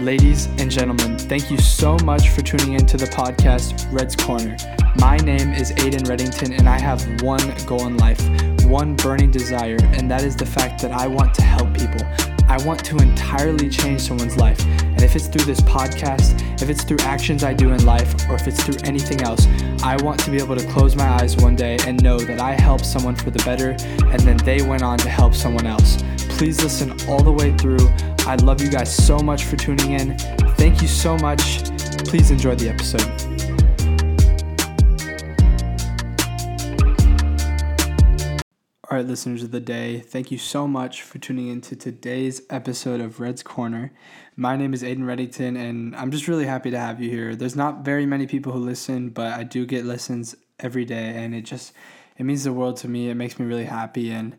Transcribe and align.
Ladies 0.00 0.46
and 0.60 0.70
gentlemen, 0.70 1.18
thank 1.18 1.50
you 1.50 1.58
so 1.58 1.96
much 2.04 2.28
for 2.28 2.40
tuning 2.40 2.74
in 2.74 2.86
to 2.86 2.96
the 2.96 3.06
podcast 3.06 3.92
Red's 3.92 4.14
Corner. 4.14 4.56
My 4.94 5.16
name 5.16 5.52
is 5.52 5.72
Ayden 5.72 6.04
Reddington, 6.04 6.56
and 6.56 6.68
I 6.68 6.78
have 6.78 7.20
one 7.20 7.52
goal 7.66 7.84
in 7.88 7.96
life, 7.96 8.20
one 8.62 8.94
burning 8.94 9.32
desire, 9.32 9.76
and 9.82 10.08
that 10.08 10.22
is 10.22 10.36
the 10.36 10.46
fact 10.46 10.80
that 10.82 10.92
I 10.92 11.08
want 11.08 11.34
to 11.34 11.42
help 11.42 11.74
people. 11.74 12.00
I 12.46 12.64
want 12.64 12.84
to 12.84 12.98
entirely 12.98 13.68
change 13.68 14.02
someone's 14.02 14.36
life. 14.36 14.64
And 14.66 15.02
if 15.02 15.16
it's 15.16 15.26
through 15.26 15.46
this 15.46 15.60
podcast, 15.62 16.62
if 16.62 16.70
it's 16.70 16.84
through 16.84 17.00
actions 17.00 17.42
I 17.42 17.52
do 17.52 17.72
in 17.72 17.84
life, 17.84 18.14
or 18.28 18.36
if 18.36 18.46
it's 18.46 18.62
through 18.62 18.76
anything 18.84 19.22
else, 19.22 19.48
I 19.82 20.00
want 20.02 20.20
to 20.20 20.30
be 20.30 20.36
able 20.36 20.54
to 20.54 20.66
close 20.68 20.94
my 20.94 21.08
eyes 21.08 21.36
one 21.36 21.56
day 21.56 21.76
and 21.88 22.00
know 22.04 22.20
that 22.20 22.38
I 22.38 22.52
helped 22.52 22.86
someone 22.86 23.16
for 23.16 23.32
the 23.32 23.42
better, 23.42 23.70
and 24.06 24.20
then 24.20 24.36
they 24.38 24.62
went 24.62 24.84
on 24.84 24.98
to 24.98 25.08
help 25.08 25.34
someone 25.34 25.66
else. 25.66 26.00
Please 26.38 26.62
listen 26.62 26.92
all 27.08 27.20
the 27.20 27.32
way 27.32 27.52
through. 27.56 27.88
I 28.20 28.36
love 28.36 28.62
you 28.62 28.70
guys 28.70 28.94
so 28.94 29.18
much 29.18 29.42
for 29.42 29.56
tuning 29.56 29.94
in. 29.94 30.16
Thank 30.56 30.80
you 30.80 30.86
so 30.86 31.16
much. 31.18 31.64
Please 32.04 32.30
enjoy 32.30 32.54
the 32.54 32.68
episode. 32.68 33.02
All 38.88 38.96
right, 38.96 39.04
listeners 39.04 39.42
of 39.42 39.50
the 39.50 39.58
day, 39.58 39.98
thank 39.98 40.30
you 40.30 40.38
so 40.38 40.68
much 40.68 41.02
for 41.02 41.18
tuning 41.18 41.48
in 41.48 41.60
to 41.62 41.74
today's 41.74 42.42
episode 42.50 43.00
of 43.00 43.18
Red's 43.18 43.42
Corner. 43.42 43.92
My 44.36 44.56
name 44.56 44.72
is 44.72 44.84
Ayden 44.84 45.00
Reddington, 45.00 45.58
and 45.58 45.96
I'm 45.96 46.12
just 46.12 46.28
really 46.28 46.46
happy 46.46 46.70
to 46.70 46.78
have 46.78 47.02
you 47.02 47.10
here. 47.10 47.34
There's 47.34 47.56
not 47.56 47.84
very 47.84 48.06
many 48.06 48.28
people 48.28 48.52
who 48.52 48.60
listen, 48.60 49.08
but 49.08 49.32
I 49.32 49.42
do 49.42 49.66
get 49.66 49.84
listens 49.84 50.36
every 50.60 50.84
day, 50.84 51.16
and 51.16 51.34
it 51.34 51.42
just 51.42 51.72
it 52.16 52.22
means 52.22 52.44
the 52.44 52.52
world 52.52 52.76
to 52.76 52.88
me. 52.88 53.10
It 53.10 53.16
makes 53.16 53.40
me 53.40 53.44
really 53.44 53.64
happy, 53.64 54.12
and 54.12 54.36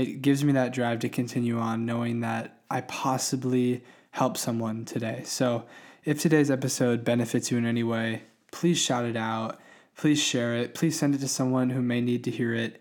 it 0.00 0.22
gives 0.22 0.44
me 0.44 0.52
that 0.52 0.72
drive 0.72 1.00
to 1.00 1.08
continue 1.08 1.58
on, 1.58 1.86
knowing 1.86 2.20
that 2.20 2.60
I 2.70 2.82
possibly 2.82 3.84
help 4.12 4.36
someone 4.36 4.84
today. 4.84 5.22
So, 5.24 5.64
if 6.04 6.20
today's 6.20 6.50
episode 6.50 7.04
benefits 7.04 7.50
you 7.50 7.58
in 7.58 7.66
any 7.66 7.82
way, 7.82 8.22
please 8.50 8.78
shout 8.78 9.04
it 9.04 9.16
out. 9.16 9.60
Please 9.96 10.22
share 10.22 10.54
it. 10.54 10.74
Please 10.74 10.98
send 10.98 11.14
it 11.14 11.18
to 11.18 11.28
someone 11.28 11.70
who 11.70 11.82
may 11.82 12.00
need 12.00 12.24
to 12.24 12.30
hear 12.30 12.54
it 12.54 12.80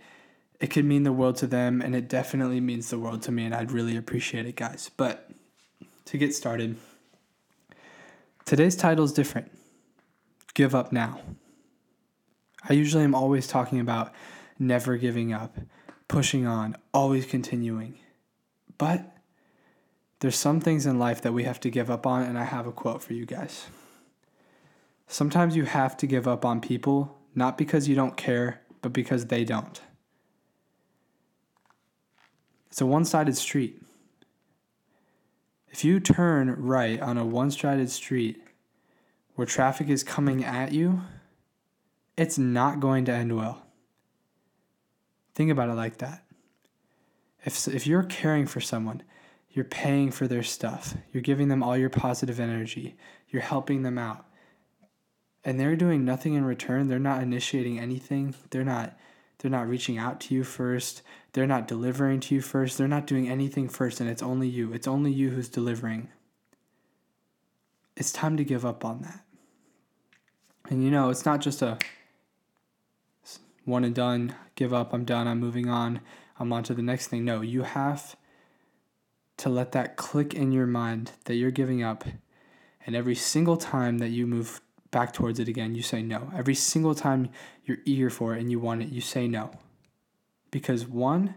it 0.59 0.67
could 0.67 0.85
mean 0.85 1.03
the 1.03 1.11
world 1.11 1.35
to 1.37 1.47
them 1.47 1.81
and 1.81 1.95
it 1.95 2.09
definitely 2.09 2.59
means 2.59 2.89
the 2.89 2.97
world 2.97 3.21
to 3.23 3.31
me 3.31 3.45
and 3.45 3.53
I'd 3.53 3.71
really 3.71 3.95
appreciate 3.95 4.45
it 4.45 4.55
guys. 4.55 4.89
But 4.97 5.29
to 6.05 6.17
get 6.17 6.33
started, 6.33 6.77
today's 8.45 8.75
title 8.75 9.05
is 9.05 9.13
different. 9.13 9.51
Give 10.53 10.73
up 10.73 10.91
now. 10.91 11.21
I 12.67 12.73
usually 12.73 13.03
am 13.03 13.13
always 13.13 13.47
talking 13.47 13.79
about 13.79 14.11
never 14.57 14.97
giving 14.97 15.31
up, 15.31 15.57
pushing 16.07 16.45
on, 16.45 16.75
always 16.93 17.25
continuing. 17.25 17.99
But 18.77 19.15
there's 20.19 20.35
some 20.35 20.59
things 20.59 20.85
in 20.85 20.99
life 20.99 21.21
that 21.21 21.33
we 21.33 21.43
have 21.43 21.59
to 21.61 21.69
give 21.69 21.91
up 21.91 22.07
on 22.07 22.23
and 22.23 22.37
I 22.37 22.43
have 22.43 22.67
a 22.67 22.71
quote 22.71 23.01
for 23.01 23.13
you 23.13 23.25
guys. 23.25 23.67
Sometimes 25.07 25.55
you 25.55 25.65
have 25.65 25.95
to 25.97 26.07
give 26.07 26.27
up 26.27 26.43
on 26.43 26.59
people 26.59 27.17
not 27.35 27.57
because 27.57 27.87
you 27.87 27.95
don't 27.95 28.17
care, 28.17 28.61
but 28.81 28.91
because 28.91 29.27
they 29.27 29.45
don't. 29.45 29.79
It's 32.67 32.81
a 32.81 32.85
one 32.85 33.05
sided 33.05 33.37
street. 33.37 33.81
If 35.69 35.85
you 35.85 35.99
turn 35.99 36.55
right 36.57 36.99
on 36.99 37.17
a 37.17 37.25
one 37.25 37.51
sided 37.51 37.91
street 37.91 38.41
where 39.35 39.45
traffic 39.45 39.87
is 39.87 40.03
coming 40.03 40.43
at 40.43 40.71
you, 40.71 41.01
it's 42.17 42.39
not 42.39 42.79
going 42.79 43.05
to 43.05 43.11
end 43.11 43.35
well. 43.35 43.66
Think 45.37 45.51
about 45.51 45.69
it 45.69 45.75
like 45.75 45.99
that. 45.99 46.23
If, 47.45 47.67
if 47.67 47.85
you're 47.85 48.01
caring 48.01 48.47
for 48.47 48.59
someone, 48.59 49.03
you're 49.51 49.65
paying 49.65 50.09
for 50.09 50.27
their 50.27 50.41
stuff, 50.41 50.95
you're 51.13 51.21
giving 51.21 51.47
them 51.47 51.61
all 51.61 51.77
your 51.77 51.91
positive 51.91 52.39
energy, 52.39 52.97
you're 53.29 53.43
helping 53.43 53.83
them 53.83 53.99
out, 53.99 54.25
and 55.45 55.59
they're 55.59 55.75
doing 55.75 56.03
nothing 56.03 56.33
in 56.33 56.43
return, 56.43 56.87
they're 56.87 56.97
not 56.97 57.21
initiating 57.21 57.79
anything, 57.79 58.33
they're 58.49 58.63
not 58.63 58.97
they're 59.37 59.51
not 59.51 59.67
reaching 59.67 59.99
out 59.99 60.19
to 60.21 60.33
you 60.33 60.43
first. 60.43 61.03
They're 61.33 61.45
not 61.45 61.67
delivering 61.67 62.21
to 62.21 62.33
you 62.33 62.41
first. 62.41 62.75
They're 62.75 62.87
not 62.87 63.05
doing 63.05 63.29
anything 63.29 63.69
first, 63.69 64.01
and 64.01 64.09
it's 64.09 64.23
only 64.23 64.47
you. 64.47 64.73
It's 64.73 64.87
only 64.87 65.11
you 65.11 65.29
who's 65.29 65.49
delivering. 65.49 66.09
It's 67.95 68.11
time 68.11 68.35
to 68.37 68.43
give 68.43 68.65
up 68.65 68.83
on 68.83 69.03
that. 69.03 69.23
And 70.71 70.83
you 70.83 70.89
know, 70.89 71.11
it's 71.11 71.27
not 71.27 71.41
just 71.41 71.61
a 71.61 71.77
one 73.67 73.83
and 73.83 73.93
done, 73.93 74.33
give 74.55 74.73
up, 74.73 74.93
I'm 74.93 75.03
done, 75.03 75.27
I'm 75.27 75.39
moving 75.39 75.69
on, 75.69 75.99
I'm 76.39 76.53
on 76.53 76.63
to 76.63 76.73
the 76.73 76.81
next 76.81 77.07
thing. 77.07 77.25
No, 77.25 77.41
you 77.41 77.63
have 77.63 78.15
to 79.37 79.49
let 79.49 79.73
that 79.73 79.97
click 79.97 80.33
in 80.33 80.51
your 80.51 80.65
mind 80.65 81.11
that 81.25 81.35
you're 81.35 81.51
giving 81.51 81.83
up. 81.83 82.05
And 82.85 82.95
every 82.95 83.15
single 83.15 83.57
time 83.57 83.97
that 83.97 84.09
you 84.09 84.25
move 84.25 84.61
back 84.89 85.11
towards 85.11 85.39
it 85.39 85.49
again, 85.49 85.75
you 85.75 85.81
say 85.81 86.01
no. 86.01 86.31
Every 86.33 86.55
single 86.55 86.95
time 86.95 87.29
you're 87.65 87.79
eager 87.83 88.09
for 88.09 88.33
it 88.33 88.39
and 88.39 88.49
you 88.49 88.59
want 88.59 88.81
it, 88.81 88.89
you 88.89 89.01
say 89.01 89.27
no. 89.27 89.51
Because 90.49 90.87
one, 90.87 91.35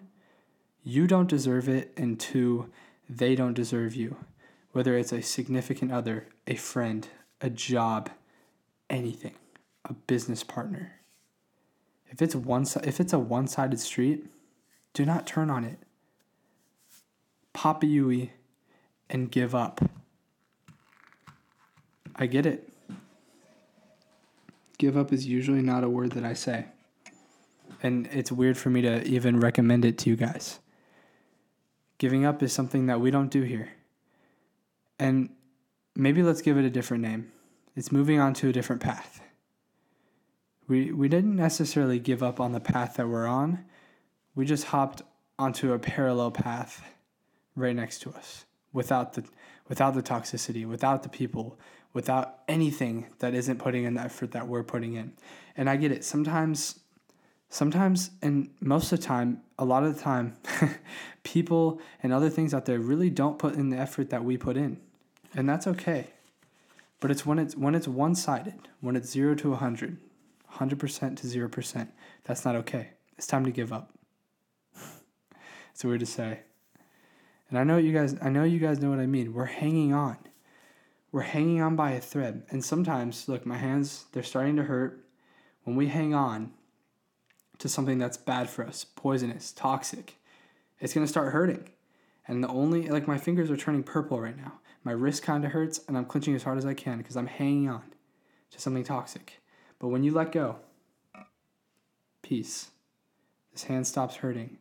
you 0.84 1.08
don't 1.08 1.28
deserve 1.28 1.68
it, 1.68 1.92
and 1.96 2.18
two, 2.18 2.70
they 3.08 3.34
don't 3.34 3.54
deserve 3.54 3.94
you. 3.94 4.16
Whether 4.72 4.96
it's 4.96 5.12
a 5.12 5.20
significant 5.20 5.90
other, 5.90 6.28
a 6.46 6.54
friend, 6.54 7.08
a 7.40 7.50
job, 7.50 8.08
anything, 8.88 9.34
a 9.84 9.94
business 9.94 10.44
partner. 10.44 10.99
If 12.10 12.20
it's 12.20 12.34
one 12.34 12.66
if 12.84 13.00
it's 13.00 13.12
a 13.12 13.18
one-sided 13.18 13.80
street, 13.80 14.26
do 14.92 15.06
not 15.06 15.26
turn 15.26 15.48
on 15.48 15.64
it. 15.64 15.78
Pop 17.52 17.82
a 17.82 17.86
Yui 17.86 18.32
and 19.08 19.30
give 19.30 19.54
up. 19.54 19.80
I 22.16 22.26
get 22.26 22.46
it. 22.46 22.68
Give 24.78 24.96
up 24.96 25.12
is 25.12 25.26
usually 25.26 25.62
not 25.62 25.84
a 25.84 25.88
word 25.88 26.12
that 26.12 26.24
I 26.24 26.34
say. 26.34 26.66
And 27.82 28.08
it's 28.12 28.32
weird 28.32 28.58
for 28.58 28.70
me 28.70 28.82
to 28.82 29.02
even 29.06 29.40
recommend 29.40 29.84
it 29.84 29.98
to 29.98 30.10
you 30.10 30.16
guys. 30.16 30.58
Giving 31.98 32.24
up 32.24 32.42
is 32.42 32.52
something 32.52 32.86
that 32.86 33.00
we 33.00 33.10
don't 33.10 33.30
do 33.30 33.42
here. 33.42 33.70
And 34.98 35.30
maybe 35.94 36.22
let's 36.22 36.42
give 36.42 36.58
it 36.58 36.64
a 36.64 36.70
different 36.70 37.02
name. 37.02 37.32
It's 37.76 37.92
moving 37.92 38.18
on 38.20 38.34
to 38.34 38.48
a 38.48 38.52
different 38.52 38.82
path. 38.82 39.20
We, 40.70 40.92
we 40.92 41.08
didn't 41.08 41.34
necessarily 41.34 41.98
give 41.98 42.22
up 42.22 42.38
on 42.38 42.52
the 42.52 42.60
path 42.60 42.94
that 42.94 43.08
we're 43.08 43.26
on, 43.26 43.64
we 44.36 44.46
just 44.46 44.66
hopped 44.66 45.02
onto 45.36 45.72
a 45.72 45.80
parallel 45.80 46.30
path 46.30 46.80
right 47.56 47.74
next 47.74 48.02
to 48.02 48.10
us 48.10 48.44
without 48.72 49.14
the, 49.14 49.24
without 49.68 49.94
the 49.94 50.02
toxicity, 50.02 50.64
without 50.64 51.02
the 51.02 51.08
people, 51.08 51.58
without 51.92 52.38
anything 52.46 53.06
that 53.18 53.34
isn't 53.34 53.58
putting 53.58 53.82
in 53.82 53.94
the 53.94 54.00
effort 54.00 54.30
that 54.30 54.46
we're 54.46 54.62
putting 54.62 54.94
in. 54.94 55.12
And 55.56 55.68
I 55.68 55.74
get 55.74 55.90
it. 55.90 56.04
Sometimes, 56.04 56.78
sometimes, 57.48 58.12
and 58.22 58.50
most 58.60 58.92
of 58.92 59.00
the 59.00 59.04
time, 59.04 59.42
a 59.58 59.64
lot 59.64 59.82
of 59.82 59.96
the 59.96 60.00
time, 60.00 60.36
people 61.24 61.80
and 62.00 62.12
other 62.12 62.30
things 62.30 62.54
out 62.54 62.66
there 62.66 62.78
really 62.78 63.10
don't 63.10 63.40
put 63.40 63.54
in 63.54 63.70
the 63.70 63.76
effort 63.76 64.10
that 64.10 64.22
we 64.22 64.36
put 64.36 64.56
in. 64.56 64.78
And 65.34 65.48
that's 65.48 65.66
okay. 65.66 66.06
But 67.00 67.10
it's 67.10 67.26
when 67.26 67.40
it's 67.40 67.56
when 67.56 67.74
it's 67.74 67.88
one 67.88 68.14
sided, 68.14 68.68
when 68.80 68.94
it's 68.94 69.10
zero 69.10 69.34
to 69.34 69.50
100, 69.50 69.96
100% 70.54 71.16
to 71.16 71.26
0%, 71.26 71.88
that's 72.24 72.44
not 72.44 72.56
okay. 72.56 72.90
It's 73.16 73.26
time 73.26 73.44
to 73.44 73.50
give 73.50 73.72
up. 73.72 73.92
it's 75.72 75.84
weird 75.84 76.00
to 76.00 76.06
say. 76.06 76.40
And 77.48 77.58
I 77.58 77.64
know 77.64 77.78
you 77.78 77.92
guys 77.92 78.16
I 78.22 78.28
know 78.30 78.44
you 78.44 78.60
guys 78.60 78.80
know 78.80 78.90
what 78.90 79.00
I 79.00 79.06
mean. 79.06 79.34
We're 79.34 79.44
hanging 79.46 79.92
on 79.92 80.16
we're 81.12 81.22
hanging 81.22 81.60
on 81.60 81.76
by 81.76 81.92
a 81.92 82.00
thread. 82.00 82.44
And 82.50 82.64
sometimes, 82.64 83.28
look, 83.28 83.44
my 83.44 83.56
hands, 83.56 84.06
they're 84.12 84.22
starting 84.22 84.56
to 84.56 84.64
hurt. 84.64 85.04
When 85.64 85.76
we 85.76 85.88
hang 85.88 86.14
on 86.14 86.52
to 87.58 87.68
something 87.68 87.98
that's 87.98 88.16
bad 88.16 88.48
for 88.48 88.64
us, 88.64 88.84
poisonous, 88.84 89.52
toxic, 89.52 90.16
it's 90.78 90.94
going 90.94 91.04
to 91.04 91.10
start 91.10 91.32
hurting. 91.32 91.68
And 92.28 92.44
the 92.44 92.48
only, 92.48 92.88
like, 92.88 93.08
my 93.08 93.18
fingers 93.18 93.50
are 93.50 93.56
turning 93.56 93.82
purple 93.82 94.20
right 94.20 94.36
now. 94.36 94.60
My 94.84 94.92
wrist 94.92 95.22
kind 95.22 95.44
of 95.44 95.52
hurts, 95.52 95.80
and 95.88 95.96
I'm 95.96 96.06
clenching 96.06 96.34
as 96.34 96.44
hard 96.44 96.58
as 96.58 96.64
I 96.64 96.74
can 96.74 96.98
because 96.98 97.16
I'm 97.16 97.26
hanging 97.26 97.68
on 97.68 97.82
to 98.52 98.60
something 98.60 98.84
toxic. 98.84 99.39
But 99.80 99.88
when 99.88 100.04
you 100.04 100.12
let 100.12 100.30
go, 100.30 100.56
peace. 102.22 102.70
This 103.52 103.64
hand 103.64 103.88
stops 103.88 104.16
hurting. 104.16 104.58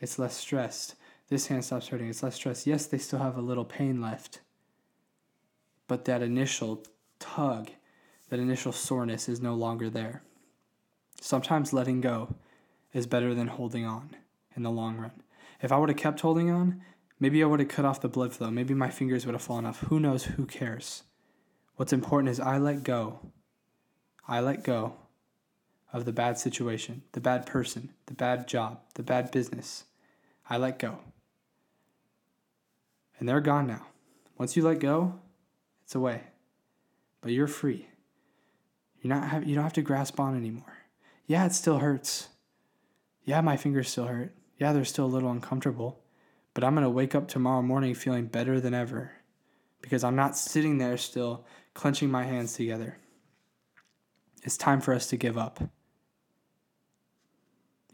It's 0.00 0.20
less 0.20 0.36
stressed. 0.36 0.94
This 1.28 1.48
hand 1.48 1.64
stops 1.64 1.88
hurting. 1.88 2.08
It's 2.08 2.22
less 2.22 2.36
stressed. 2.36 2.68
Yes, 2.68 2.86
they 2.86 2.98
still 2.98 3.18
have 3.18 3.36
a 3.36 3.40
little 3.40 3.64
pain 3.64 4.00
left 4.00 4.38
but 5.88 6.04
that 6.04 6.22
initial 6.22 6.84
tug, 7.18 7.70
that 8.28 8.38
initial 8.38 8.70
soreness 8.70 9.28
is 9.28 9.40
no 9.40 9.54
longer 9.54 9.90
there. 9.90 10.22
Sometimes 11.20 11.72
letting 11.72 12.00
go 12.00 12.36
is 12.92 13.06
better 13.06 13.34
than 13.34 13.48
holding 13.48 13.84
on 13.84 14.14
in 14.54 14.62
the 14.62 14.70
long 14.70 14.98
run. 14.98 15.22
If 15.60 15.72
I 15.72 15.78
would 15.78 15.88
have 15.88 15.98
kept 15.98 16.20
holding 16.20 16.50
on, 16.50 16.80
maybe 17.18 17.42
I 17.42 17.46
would 17.46 17.58
have 17.58 17.68
cut 17.68 17.84
off 17.84 18.00
the 18.00 18.08
blood 18.08 18.32
flow. 18.32 18.50
Maybe 18.50 18.74
my 18.74 18.90
fingers 18.90 19.26
would 19.26 19.34
have 19.34 19.42
fallen 19.42 19.66
off. 19.66 19.80
Who 19.80 19.98
knows? 19.98 20.24
Who 20.24 20.46
cares? 20.46 21.02
What's 21.74 21.92
important 21.92 22.30
is 22.30 22.38
I 22.38 22.58
let 22.58 22.84
go. 22.84 23.18
I 24.28 24.40
let 24.40 24.62
go 24.62 24.94
of 25.90 26.04
the 26.04 26.12
bad 26.12 26.38
situation, 26.38 27.02
the 27.12 27.20
bad 27.20 27.46
person, 27.46 27.90
the 28.06 28.14
bad 28.14 28.46
job, 28.46 28.80
the 28.94 29.02
bad 29.02 29.30
business. 29.30 29.84
I 30.50 30.58
let 30.58 30.78
go. 30.78 30.98
And 33.18 33.28
they're 33.28 33.40
gone 33.40 33.66
now. 33.66 33.86
Once 34.36 34.56
you 34.56 34.62
let 34.62 34.80
go, 34.80 35.14
It's 35.84 35.94
away. 35.94 36.20
But 37.22 37.32
you're 37.32 37.46
free. 37.46 37.88
You're 39.00 39.14
not 39.14 39.28
have, 39.28 39.48
you 39.48 39.54
don't 39.54 39.64
have 39.64 39.72
to 39.74 39.82
grasp 39.82 40.20
on 40.20 40.36
anymore. 40.36 40.76
Yeah, 41.26 41.46
it 41.46 41.52
still 41.52 41.78
hurts. 41.78 42.28
Yeah, 43.24 43.40
my 43.40 43.56
fingers 43.56 43.88
still 43.88 44.06
hurt. 44.06 44.34
Yeah, 44.58 44.72
they're 44.72 44.84
still 44.84 45.06
a 45.06 45.14
little 45.14 45.30
uncomfortable. 45.30 46.00
But 46.52 46.64
I'm 46.64 46.74
going 46.74 46.84
to 46.84 46.90
wake 46.90 47.14
up 47.14 47.28
tomorrow 47.28 47.62
morning 47.62 47.94
feeling 47.94 48.26
better 48.26 48.60
than 48.60 48.74
ever 48.74 49.12
because 49.80 50.04
I'm 50.04 50.16
not 50.16 50.36
sitting 50.36 50.78
there 50.78 50.98
still 50.98 51.46
clenching 51.72 52.10
my 52.10 52.24
hands 52.24 52.54
together. 52.54 52.98
It's 54.42 54.56
time 54.56 54.80
for 54.80 54.94
us 54.94 55.06
to 55.08 55.16
give 55.16 55.36
up. 55.36 55.60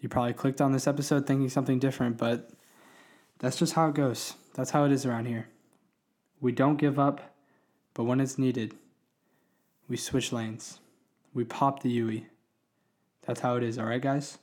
You 0.00 0.08
probably 0.08 0.34
clicked 0.34 0.60
on 0.60 0.72
this 0.72 0.86
episode 0.86 1.26
thinking 1.26 1.48
something 1.48 1.78
different, 1.78 2.18
but 2.18 2.50
that's 3.38 3.56
just 3.56 3.72
how 3.72 3.88
it 3.88 3.94
goes. 3.94 4.34
That's 4.54 4.70
how 4.70 4.84
it 4.84 4.92
is 4.92 5.06
around 5.06 5.26
here. 5.26 5.48
We 6.40 6.52
don't 6.52 6.76
give 6.76 6.98
up, 6.98 7.34
but 7.94 8.04
when 8.04 8.20
it's 8.20 8.38
needed, 8.38 8.74
we 9.88 9.96
switch 9.96 10.32
lanes. 10.32 10.78
We 11.32 11.44
pop 11.44 11.82
the 11.82 11.90
UE. 11.90 12.22
That's 13.26 13.40
how 13.40 13.56
it 13.56 13.62
is, 13.62 13.78
all 13.78 13.86
right, 13.86 14.00
guys? 14.00 14.38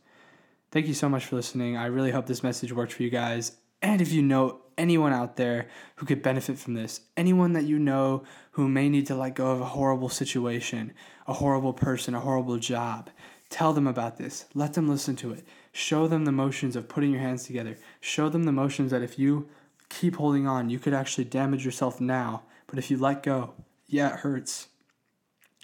Thank 0.71 0.87
you 0.87 0.93
so 0.93 1.07
much 1.07 1.25
for 1.25 1.35
listening. 1.35 1.77
I 1.77 1.85
really 1.85 2.11
hope 2.11 2.25
this 2.25 2.43
message 2.43 2.73
worked 2.73 2.93
for 2.93 3.03
you 3.03 3.09
guys. 3.09 3.51
And 3.81 4.01
if 4.01 4.11
you 4.11 4.21
know 4.21 4.61
anyone 4.77 5.13
out 5.13 5.35
there 5.35 5.67
who 5.95 6.05
could 6.05 6.21
benefit 6.21 6.57
from 6.57 6.73
this, 6.73 7.01
anyone 7.17 7.53
that 7.53 7.65
you 7.65 7.79
know 7.79 8.23
who 8.51 8.67
may 8.67 8.89
need 8.89 9.07
to 9.07 9.15
let 9.15 9.35
go 9.35 9.51
of 9.51 9.61
a 9.61 9.65
horrible 9.65 10.09
situation, 10.09 10.93
a 11.27 11.33
horrible 11.33 11.73
person, 11.73 12.13
a 12.13 12.19
horrible 12.19 12.57
job, 12.57 13.09
Tell 13.51 13.73
them 13.73 13.85
about 13.85 14.17
this. 14.17 14.45
Let 14.55 14.73
them 14.73 14.87
listen 14.87 15.17
to 15.17 15.33
it. 15.33 15.45
Show 15.73 16.07
them 16.07 16.23
the 16.23 16.31
motions 16.31 16.77
of 16.77 16.87
putting 16.87 17.11
your 17.11 17.19
hands 17.19 17.43
together. 17.43 17.77
Show 17.99 18.29
them 18.29 18.45
the 18.45 18.53
motions 18.53 18.91
that 18.91 19.03
if 19.03 19.19
you 19.19 19.49
keep 19.89 20.15
holding 20.15 20.47
on, 20.47 20.69
you 20.69 20.79
could 20.79 20.93
actually 20.93 21.25
damage 21.25 21.65
yourself 21.65 21.99
now. 21.99 22.43
But 22.67 22.79
if 22.79 22.89
you 22.89 22.97
let 22.97 23.23
go, 23.23 23.53
yeah, 23.87 24.13
it 24.13 24.19
hurts. 24.21 24.69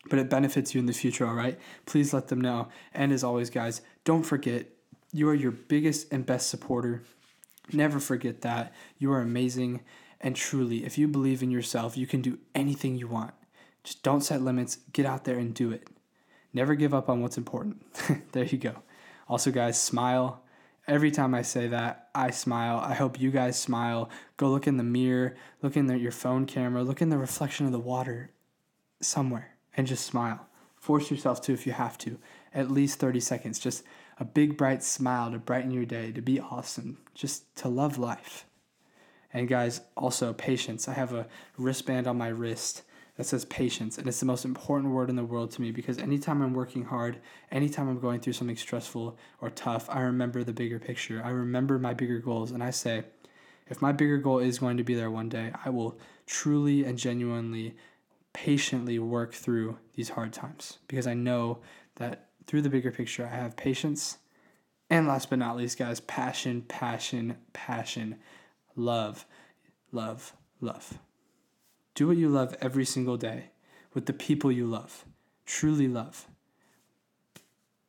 But 0.09 0.19
it 0.19 0.29
benefits 0.29 0.75
you 0.75 0.79
in 0.79 0.85
the 0.85 0.93
future, 0.93 1.25
all 1.25 1.33
right? 1.33 1.57
Please 1.85 2.13
let 2.13 2.27
them 2.27 2.41
know. 2.41 2.67
And 2.93 3.13
as 3.13 3.23
always, 3.23 3.49
guys, 3.49 3.81
don't 4.03 4.23
forget 4.23 4.67
you 5.13 5.29
are 5.29 5.33
your 5.33 5.51
biggest 5.51 6.11
and 6.11 6.25
best 6.25 6.49
supporter. 6.49 7.03
Never 7.73 7.99
forget 7.99 8.41
that. 8.41 8.73
You 8.97 9.11
are 9.11 9.21
amazing. 9.21 9.81
And 10.19 10.35
truly, 10.35 10.85
if 10.85 10.97
you 10.97 11.07
believe 11.07 11.43
in 11.43 11.51
yourself, 11.51 11.97
you 11.97 12.07
can 12.07 12.21
do 12.21 12.39
anything 12.55 12.97
you 12.97 13.07
want. 13.07 13.33
Just 13.83 14.03
don't 14.03 14.21
set 14.21 14.41
limits. 14.41 14.79
Get 14.93 15.05
out 15.05 15.25
there 15.25 15.37
and 15.37 15.53
do 15.53 15.71
it. 15.71 15.87
Never 16.53 16.75
give 16.75 16.93
up 16.93 17.09
on 17.09 17.21
what's 17.21 17.37
important. 17.37 17.83
there 18.31 18.45
you 18.45 18.57
go. 18.57 18.75
Also, 19.27 19.51
guys, 19.51 19.79
smile. 19.79 20.41
Every 20.87 21.11
time 21.11 21.35
I 21.35 21.41
say 21.41 21.67
that, 21.67 22.09
I 22.15 22.31
smile. 22.31 22.79
I 22.79 22.93
hope 22.93 23.19
you 23.19 23.29
guys 23.29 23.59
smile. 23.59 24.09
Go 24.37 24.49
look 24.49 24.67
in 24.67 24.77
the 24.77 24.83
mirror, 24.83 25.35
look 25.61 25.75
in 25.75 25.87
the, 25.87 25.97
your 25.97 26.13
phone 26.13 26.45
camera, 26.45 26.81
look 26.81 27.01
in 27.01 27.09
the 27.09 27.17
reflection 27.17 27.65
of 27.65 27.73
the 27.73 27.79
water 27.79 28.31
somewhere, 29.01 29.57
and 29.75 29.85
just 29.85 30.05
smile. 30.05 30.47
Force 30.77 31.11
yourself 31.11 31.41
to 31.41 31.53
if 31.53 31.67
you 31.67 31.73
have 31.73 31.97
to. 31.99 32.17
At 32.53 32.71
least 32.71 32.99
30 32.99 33.19
seconds. 33.19 33.59
Just 33.59 33.83
a 34.19 34.25
big, 34.25 34.57
bright 34.57 34.83
smile 34.83 35.31
to 35.31 35.37
brighten 35.37 35.71
your 35.71 35.85
day, 35.85 36.11
to 36.11 36.21
be 36.21 36.39
awesome, 36.39 36.97
just 37.13 37.55
to 37.57 37.67
love 37.67 37.97
life. 37.97 38.45
And 39.33 39.47
guys, 39.47 39.81
also 39.95 40.33
patience. 40.33 40.87
I 40.87 40.93
have 40.93 41.13
a 41.13 41.27
wristband 41.57 42.07
on 42.07 42.17
my 42.17 42.29
wrist 42.29 42.83
that 43.17 43.25
says 43.25 43.45
patience. 43.45 43.97
And 43.97 44.07
it's 44.07 44.19
the 44.19 44.25
most 44.25 44.45
important 44.45 44.93
word 44.93 45.09
in 45.09 45.15
the 45.15 45.25
world 45.25 45.51
to 45.51 45.61
me 45.61 45.71
because 45.71 45.97
anytime 45.97 46.41
I'm 46.41 46.53
working 46.53 46.85
hard, 46.85 47.17
anytime 47.51 47.89
I'm 47.89 47.99
going 47.99 48.19
through 48.19 48.33
something 48.33 48.55
stressful 48.55 49.17
or 49.41 49.49
tough, 49.49 49.89
I 49.89 50.01
remember 50.01 50.43
the 50.43 50.53
bigger 50.53 50.79
picture. 50.79 51.21
I 51.23 51.29
remember 51.29 51.77
my 51.77 51.93
bigger 51.93 52.19
goals. 52.19 52.51
And 52.51 52.63
I 52.63 52.69
say, 52.69 53.03
if 53.69 53.81
my 53.81 53.91
bigger 53.91 54.17
goal 54.17 54.39
is 54.39 54.59
going 54.59 54.77
to 54.77 54.83
be 54.83 54.95
there 54.95 55.11
one 55.11 55.29
day, 55.29 55.51
I 55.65 55.69
will 55.71 55.99
truly 56.25 56.85
and 56.85 56.97
genuinely, 56.97 57.75
patiently 58.33 58.99
work 58.99 59.33
through 59.33 59.77
these 59.95 60.09
hard 60.09 60.33
times 60.33 60.77
because 60.87 61.07
I 61.07 61.13
know 61.13 61.59
that 61.95 62.29
through 62.45 62.61
the 62.61 62.69
bigger 62.69 62.91
picture, 62.91 63.25
I 63.25 63.35
have 63.35 63.57
patience. 63.57 64.17
And 64.89 65.07
last 65.07 65.29
but 65.29 65.39
not 65.39 65.57
least, 65.57 65.77
guys, 65.77 65.99
passion, 65.99 66.61
passion, 66.61 67.37
passion, 67.51 68.17
love, 68.75 69.25
love, 69.91 70.33
love. 70.61 70.97
Do 71.93 72.07
what 72.07 72.17
you 72.17 72.29
love 72.29 72.55
every 72.61 72.85
single 72.85 73.17
day 73.17 73.49
with 73.93 74.05
the 74.05 74.13
people 74.13 74.51
you 74.51 74.65
love, 74.65 75.03
truly 75.45 75.87
love. 75.87 76.27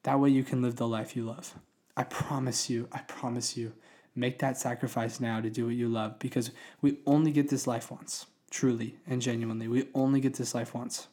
That 0.02 0.18
way 0.18 0.30
you 0.30 0.42
can 0.42 0.62
live 0.62 0.76
the 0.76 0.88
life 0.88 1.14
you 1.14 1.24
love. 1.24 1.54
I 1.96 2.04
promise 2.04 2.70
you, 2.70 2.88
I 2.90 3.00
promise 3.00 3.56
you, 3.56 3.74
make 4.14 4.38
that 4.38 4.58
sacrifice 4.58 5.20
now 5.20 5.40
to 5.40 5.50
do 5.50 5.66
what 5.66 5.74
you 5.74 5.88
love 5.88 6.18
because 6.18 6.50
we 6.80 6.98
only 7.06 7.30
get 7.30 7.50
this 7.50 7.66
life 7.66 7.90
once, 7.90 8.26
truly 8.50 8.96
and 9.06 9.22
genuinely. 9.22 9.68
We 9.68 9.88
only 9.94 10.20
get 10.20 10.34
this 10.34 10.54
life 10.54 10.74
once. 10.74 11.08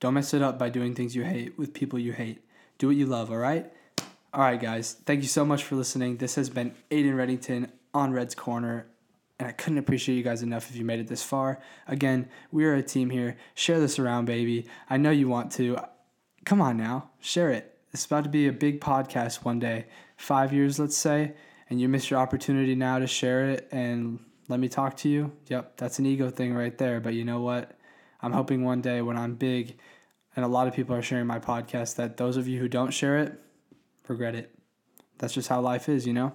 Don't 0.00 0.14
mess 0.14 0.34
it 0.34 0.42
up 0.42 0.58
by 0.58 0.68
doing 0.68 0.94
things 0.94 1.14
you 1.14 1.24
hate 1.24 1.56
with 1.58 1.74
people 1.74 1.98
you 1.98 2.12
hate. 2.12 2.42
Do 2.78 2.88
what 2.88 2.96
you 2.96 3.06
love, 3.06 3.30
all 3.30 3.36
right? 3.36 3.70
All 4.34 4.40
right, 4.42 4.60
guys. 4.60 4.94
Thank 5.04 5.22
you 5.22 5.28
so 5.28 5.44
much 5.44 5.62
for 5.62 5.76
listening. 5.76 6.16
This 6.16 6.34
has 6.34 6.50
been 6.50 6.74
Ayden 6.90 7.14
Reddington 7.14 7.70
on 7.94 8.12
Red's 8.12 8.34
Corner 8.34 8.86
and 9.42 9.48
I 9.48 9.52
couldn't 9.52 9.78
appreciate 9.78 10.14
you 10.14 10.22
guys 10.22 10.42
enough 10.42 10.70
if 10.70 10.76
you 10.76 10.84
made 10.84 11.00
it 11.00 11.08
this 11.08 11.24
far. 11.24 11.60
Again, 11.88 12.28
we 12.52 12.64
are 12.64 12.74
a 12.74 12.82
team 12.82 13.10
here. 13.10 13.36
Share 13.54 13.80
this 13.80 13.98
around, 13.98 14.26
baby. 14.26 14.66
I 14.88 14.98
know 14.98 15.10
you 15.10 15.28
want 15.28 15.50
to. 15.52 15.78
Come 16.44 16.60
on 16.60 16.76
now, 16.76 17.10
share 17.20 17.50
it. 17.50 17.76
It's 17.92 18.06
about 18.06 18.22
to 18.22 18.30
be 18.30 18.46
a 18.46 18.52
big 18.52 18.80
podcast 18.80 19.44
one 19.44 19.58
day, 19.58 19.86
five 20.16 20.52
years, 20.52 20.78
let's 20.78 20.96
say, 20.96 21.34
and 21.68 21.80
you 21.80 21.88
miss 21.88 22.08
your 22.08 22.20
opportunity 22.20 22.76
now 22.76 23.00
to 23.00 23.06
share 23.08 23.50
it 23.50 23.68
and 23.72 24.20
let 24.48 24.60
me 24.60 24.68
talk 24.68 24.96
to 24.98 25.08
you. 25.08 25.32
Yep, 25.48 25.76
that's 25.76 25.98
an 25.98 26.06
ego 26.06 26.30
thing 26.30 26.54
right 26.54 26.76
there. 26.76 27.00
But 27.00 27.14
you 27.14 27.24
know 27.24 27.40
what? 27.40 27.78
I'm 28.20 28.32
hoping 28.32 28.64
one 28.64 28.80
day 28.80 29.02
when 29.02 29.16
I'm 29.16 29.34
big 29.34 29.76
and 30.36 30.44
a 30.44 30.48
lot 30.48 30.66
of 30.66 30.74
people 30.74 30.94
are 30.94 31.02
sharing 31.02 31.26
my 31.26 31.38
podcast 31.38 31.96
that 31.96 32.16
those 32.16 32.36
of 32.36 32.48
you 32.48 32.58
who 32.58 32.68
don't 32.68 32.92
share 32.92 33.18
it 33.18 33.38
regret 34.08 34.34
it. 34.34 34.54
That's 35.18 35.34
just 35.34 35.48
how 35.48 35.60
life 35.60 35.88
is, 35.88 36.06
you 36.06 36.12
know? 36.12 36.32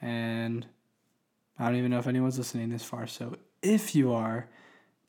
And 0.00 0.66
I 1.58 1.66
don't 1.66 1.76
even 1.76 1.90
know 1.90 1.98
if 1.98 2.06
anyone's 2.06 2.38
listening 2.38 2.70
this 2.70 2.82
far. 2.82 3.06
So 3.06 3.36
if 3.62 3.94
you 3.94 4.12
are, 4.12 4.48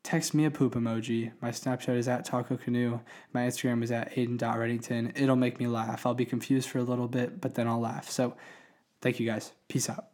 text 0.04 0.34
me 0.34 0.46
a 0.46 0.51
poop 0.51 0.75
emoji. 0.75 1.31
My 1.42 1.50
Snapchat 1.50 1.98
is 1.98 2.08
at 2.08 2.25
Taco 2.25 2.58
Canoe. 2.58 3.00
My 3.34 3.42
Instagram 3.42 3.84
is 3.84 3.91
at 3.91 4.13
Ayden.Reddington. 4.13 5.20
It'll 5.20 5.36
make 5.36 5.60
me 5.60 5.68
laugh. 5.68 6.06
I'll 6.06 6.13
be 6.13 6.25
confused 6.25 6.70
for 6.70 6.77
a 6.77 6.84
little 6.84 7.08
bit, 7.08 7.41
but 7.41 7.56
then 7.56 7.68
I'll 7.68 7.79
laugh. 7.79 8.10
So 8.10 8.36
thank 9.01 9.20
you 9.20 9.25
guys. 9.25 9.51
Peace 9.68 9.89
out. 9.89 10.10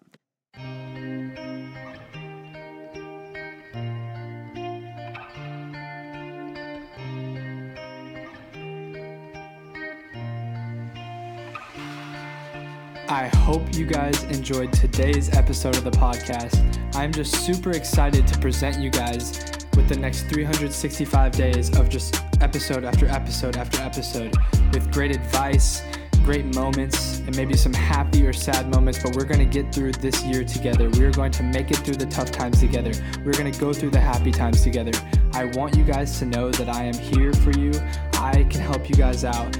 I 13.11 13.27
hope 13.27 13.75
you 13.75 13.85
guys 13.85 14.23
enjoyed 14.23 14.71
today's 14.71 15.35
episode 15.35 15.75
of 15.75 15.83
the 15.83 15.91
podcast. 15.91 16.55
I'm 16.95 17.11
just 17.11 17.45
super 17.45 17.71
excited 17.71 18.25
to 18.25 18.39
present 18.39 18.79
you 18.79 18.89
guys 18.89 19.37
with 19.75 19.89
the 19.89 19.97
next 19.97 20.29
365 20.29 21.33
days 21.33 21.77
of 21.77 21.89
just 21.89 22.23
episode 22.39 22.85
after 22.85 23.07
episode 23.07 23.57
after 23.57 23.81
episode 23.81 24.33
with 24.73 24.89
great 24.93 25.13
advice, 25.13 25.83
great 26.23 26.55
moments, 26.55 27.19
and 27.19 27.35
maybe 27.35 27.57
some 27.57 27.73
happy 27.73 28.25
or 28.25 28.31
sad 28.31 28.73
moments. 28.73 29.03
But 29.03 29.17
we're 29.17 29.25
going 29.25 29.45
to 29.45 29.61
get 29.61 29.75
through 29.75 29.91
this 29.91 30.23
year 30.23 30.45
together. 30.45 30.89
We're 30.91 31.11
going 31.11 31.33
to 31.33 31.43
make 31.43 31.69
it 31.69 31.79
through 31.79 31.95
the 31.95 32.05
tough 32.05 32.31
times 32.31 32.61
together. 32.61 32.93
We're 33.25 33.33
going 33.33 33.51
to 33.51 33.59
go 33.59 33.73
through 33.73 33.89
the 33.89 33.99
happy 33.99 34.31
times 34.31 34.63
together. 34.63 34.93
I 35.33 35.45
want 35.45 35.75
you 35.75 35.83
guys 35.83 36.17
to 36.19 36.25
know 36.25 36.49
that 36.51 36.69
I 36.69 36.85
am 36.85 36.93
here 36.93 37.33
for 37.33 37.51
you. 37.59 37.73
I 38.13 38.45
can 38.49 38.61
help 38.61 38.87
you 38.87 38.95
guys 38.95 39.25
out 39.25 39.57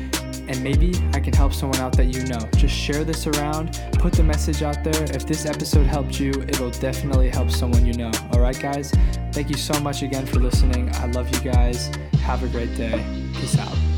and 0.52 0.62
maybe 0.62 0.92
I 1.14 1.20
can 1.20 1.34
help 1.34 1.54
someone 1.54 1.80
out 1.80 1.96
that 1.98 2.08
you 2.14 2.24
know. 2.26 2.40
Just 2.58 2.76
share 2.76 3.04
this 3.04 3.26
around, 3.26 3.80
put 3.94 4.14
the 4.14 4.24
message 4.24 4.62
out 4.62 4.84
there. 4.84 5.04
If 5.16 5.26
this 5.26 5.46
episode 5.46 5.88
helped 5.88 6.20
you, 6.20 6.32
it'll 6.48 6.72
definitely 6.72 7.30
help 7.30 7.50
someone 7.50 7.86
you 7.86 7.94
know. 7.94 8.12
All 8.34 8.42
right, 8.42 8.60
guys? 8.60 8.92
Thank 9.32 9.50
you 9.50 9.58
so 9.58 9.80
much 9.80 10.04
again 10.04 10.26
for 10.26 10.40
listening. 10.40 10.94
I 10.96 11.06
love 11.08 11.34
you 11.34 11.52
guys. 11.52 11.88
Have 12.24 12.44
a 12.44 12.48
great 12.48 12.76
day. 12.76 13.04
Peace 13.34 13.58
out. 13.58 13.91